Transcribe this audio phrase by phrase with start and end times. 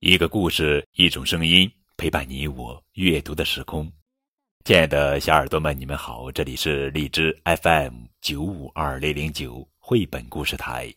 [0.00, 3.86] 一个故事，一种声音，陪伴你我阅读的时空。
[4.64, 10.90] 亲爱的小耳朵们，你们好，这里是荔枝 FM 九五二零零九绘本故事台，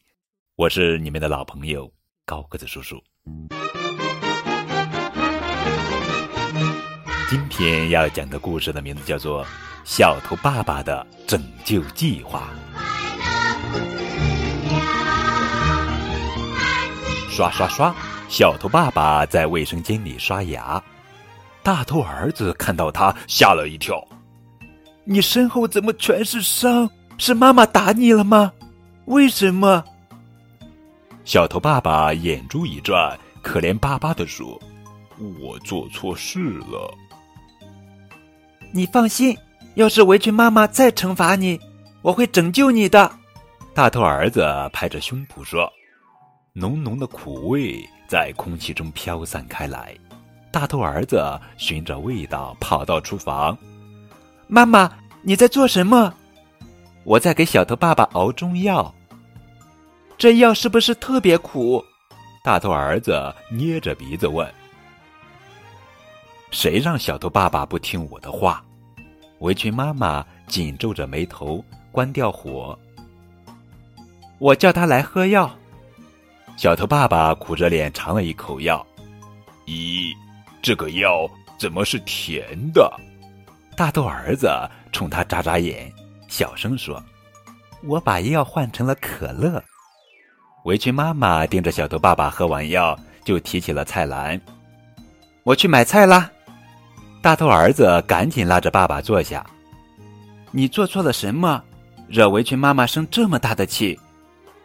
[0.56, 1.92] 我是你们的老朋友
[2.26, 3.04] 高个子叔叔。
[7.30, 9.44] 今天要讲的故事的名字叫做
[9.84, 12.50] 《小头爸爸的拯救计划》。
[17.30, 17.94] 刷刷刷。
[18.34, 20.84] 小头爸爸在卫生间里刷牙，
[21.62, 24.04] 大头儿子看到他吓了一跳
[25.06, 26.90] ：“你身后怎么全是伤？
[27.20, 28.52] 是妈妈打你了吗？
[29.06, 29.84] 为什么？”
[31.24, 34.60] 小头爸爸眼珠一转，可怜巴巴的说
[35.40, 36.92] ：“我做错事了。”
[38.74, 39.38] 你放心，
[39.76, 41.60] 要是围裙妈妈再惩罚你，
[42.02, 43.12] 我会拯救你的。”
[43.76, 44.44] 大头儿子
[44.74, 45.72] 拍着胸脯说。
[46.56, 49.98] 浓浓的苦味在空气中飘散开来，
[50.52, 51.20] 大头儿子
[51.58, 53.58] 循着味道跑到厨房。
[54.48, 54.88] 妈妈，
[55.24, 56.14] 你在做什么？
[57.06, 58.94] 我在给小头爸爸熬中药。
[60.16, 61.84] 这药是不是特别苦？
[62.44, 64.48] 大头儿子捏着鼻子问。
[66.52, 68.64] 谁让小头爸爸不听我的话？
[69.40, 72.78] 围裙妈妈紧皱着眉头，关掉火。
[74.38, 75.52] 我叫他来喝药。
[76.56, 78.86] 小头爸爸苦着脸尝了一口药，
[79.66, 80.14] 咦，
[80.62, 82.92] 这个药怎么是甜的？
[83.76, 84.50] 大头儿子
[84.92, 85.92] 冲他眨眨眼，
[86.28, 87.04] 小声说
[87.84, 89.62] ：“我把药换成了可乐。”
[90.66, 94.40] 围裙妈妈盯着小头爸爸喝完药，就提起了菜篮
[95.44, 96.30] ：“我去买菜啦！”
[97.22, 99.46] 大头儿子赶紧拉着爸爸坐下
[100.52, 101.62] ：“你做错了什么，
[102.08, 104.00] 惹围裙妈妈生这么大的气？”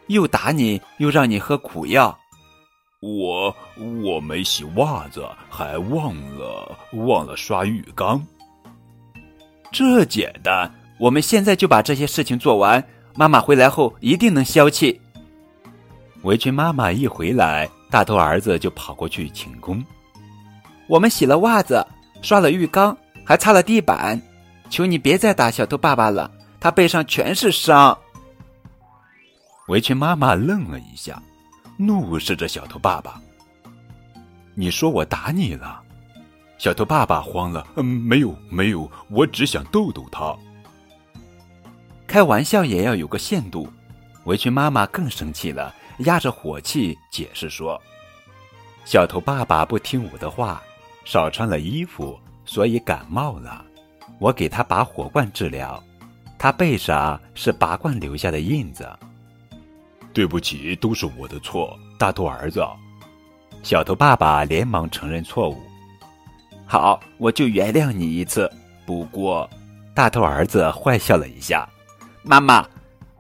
[0.09, 2.19] 又打你，又让你喝苦药。
[3.01, 3.55] 我
[4.03, 8.21] 我没洗袜子，还忘了忘了刷浴缸。
[9.71, 12.83] 这简单，我们现在就把这些事情做完。
[13.15, 15.01] 妈妈回来后一定能消气。
[16.23, 19.85] 围裙妈妈一回来，大头儿子就跑过去请功。
[20.89, 21.87] 我们洗了袜子，
[22.23, 24.21] 刷了浴缸，还擦了地板。
[24.71, 27.97] 求你别再打小头爸爸了，他背上全是伤。
[29.69, 31.23] 围裙妈妈愣了一下，
[31.77, 33.21] 怒视着小头爸爸
[34.57, 35.83] ：“你说我打你了？”
[36.59, 40.35] 小头爸爸慌了：“嗯，没有，没有，我只想逗逗他。”
[42.09, 43.69] 开玩笑也要有个限度。
[44.25, 47.81] 围裙妈妈更生气了，压着火气解释说
[48.85, 50.63] ：“小头爸爸不听我的话，
[51.05, 53.65] 少穿了衣服，所以感冒了。
[54.19, 55.83] 我给他拔火罐治疗，
[56.39, 58.89] 他背上是拔罐留下的印子。”
[60.19, 62.61] 对不起，都是我的错，大头儿子。
[63.63, 65.63] 小头爸爸连忙承认错误。
[66.67, 68.51] 好，我就原谅你一次。
[68.85, 69.49] 不过，
[69.95, 71.69] 大头儿子坏笑了一下。
[72.25, 72.67] 妈妈，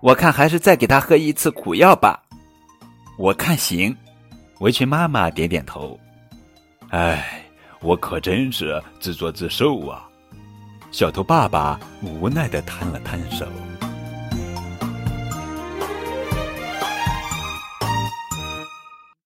[0.01, 2.21] 我看还是再给他喝一次苦药吧。
[3.17, 3.97] 我看行。
[4.59, 5.97] 围裙妈妈点点头。
[6.89, 7.45] 哎，
[7.81, 10.05] 我可真是自作自受啊！
[10.91, 13.47] 小头爸爸无奈的摊了摊手。